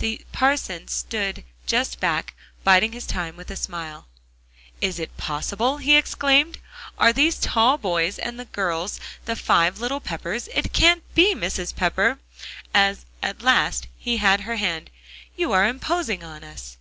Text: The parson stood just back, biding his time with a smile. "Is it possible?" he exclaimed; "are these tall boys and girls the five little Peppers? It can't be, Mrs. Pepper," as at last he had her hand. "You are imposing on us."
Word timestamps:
The 0.00 0.24
parson 0.32 0.88
stood 0.88 1.44
just 1.64 2.00
back, 2.00 2.34
biding 2.64 2.90
his 2.90 3.06
time 3.06 3.36
with 3.36 3.48
a 3.48 3.54
smile. 3.54 4.08
"Is 4.80 4.98
it 4.98 5.16
possible?" 5.16 5.76
he 5.76 5.94
exclaimed; 5.96 6.58
"are 6.98 7.12
these 7.12 7.38
tall 7.38 7.78
boys 7.78 8.18
and 8.18 8.44
girls 8.50 8.98
the 9.26 9.36
five 9.36 9.78
little 9.78 10.00
Peppers? 10.00 10.48
It 10.52 10.72
can't 10.72 11.04
be, 11.14 11.32
Mrs. 11.32 11.76
Pepper," 11.76 12.18
as 12.74 13.06
at 13.22 13.42
last 13.42 13.86
he 13.96 14.16
had 14.16 14.40
her 14.40 14.56
hand. 14.56 14.90
"You 15.36 15.52
are 15.52 15.68
imposing 15.68 16.24
on 16.24 16.42
us." 16.42 16.76